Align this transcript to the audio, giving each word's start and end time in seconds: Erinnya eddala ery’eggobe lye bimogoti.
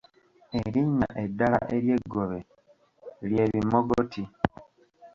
Erinnya 0.59 1.07
eddala 1.23 1.59
ery’eggobe 1.75 2.39
lye 3.29 3.43
bimogoti. 3.51 4.23